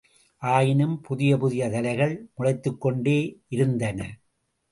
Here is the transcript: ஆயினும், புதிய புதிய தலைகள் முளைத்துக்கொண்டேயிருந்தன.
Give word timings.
ஆயினும், 0.41 1.01
புதிய 1.01 1.37
புதிய 1.37 1.69
தலைகள் 1.69 2.13
முளைத்துக்கொண்டேயிருந்தன. 2.37 3.99